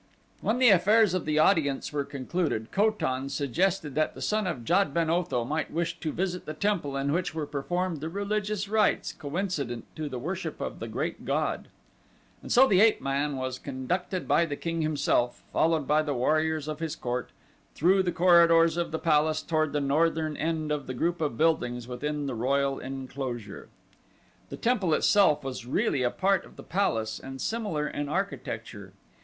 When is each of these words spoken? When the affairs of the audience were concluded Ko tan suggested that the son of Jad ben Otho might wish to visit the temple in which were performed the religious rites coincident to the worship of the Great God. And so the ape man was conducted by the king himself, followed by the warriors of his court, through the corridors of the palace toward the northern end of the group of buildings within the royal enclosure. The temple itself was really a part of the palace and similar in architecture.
When 0.41 0.57
the 0.57 0.69
affairs 0.69 1.13
of 1.13 1.25
the 1.25 1.37
audience 1.37 1.93
were 1.93 2.03
concluded 2.05 2.71
Ko 2.71 2.89
tan 2.89 3.29
suggested 3.29 3.93
that 3.93 4.15
the 4.15 4.19
son 4.23 4.47
of 4.47 4.65
Jad 4.65 4.95
ben 4.95 5.11
Otho 5.11 5.45
might 5.45 5.69
wish 5.69 5.99
to 5.99 6.11
visit 6.11 6.47
the 6.47 6.55
temple 6.55 6.97
in 6.97 7.11
which 7.11 7.35
were 7.35 7.45
performed 7.45 8.01
the 8.01 8.09
religious 8.09 8.67
rites 8.67 9.13
coincident 9.13 9.85
to 9.95 10.09
the 10.09 10.17
worship 10.17 10.59
of 10.59 10.79
the 10.79 10.87
Great 10.87 11.23
God. 11.23 11.67
And 12.41 12.51
so 12.51 12.65
the 12.67 12.81
ape 12.81 12.99
man 12.99 13.35
was 13.37 13.59
conducted 13.59 14.27
by 14.27 14.43
the 14.47 14.55
king 14.55 14.81
himself, 14.81 15.43
followed 15.53 15.87
by 15.87 16.01
the 16.01 16.15
warriors 16.15 16.67
of 16.67 16.79
his 16.79 16.95
court, 16.95 17.29
through 17.75 18.01
the 18.01 18.11
corridors 18.11 18.77
of 18.77 18.89
the 18.89 18.97
palace 18.97 19.43
toward 19.43 19.71
the 19.71 19.79
northern 19.81 20.35
end 20.35 20.71
of 20.71 20.87
the 20.87 20.95
group 20.95 21.21
of 21.21 21.37
buildings 21.37 21.87
within 21.87 22.25
the 22.25 22.33
royal 22.33 22.79
enclosure. 22.79 23.69
The 24.49 24.57
temple 24.57 24.95
itself 24.95 25.43
was 25.43 25.67
really 25.67 26.01
a 26.01 26.09
part 26.09 26.43
of 26.43 26.55
the 26.55 26.63
palace 26.63 27.19
and 27.19 27.39
similar 27.39 27.87
in 27.87 28.09
architecture. 28.09 28.93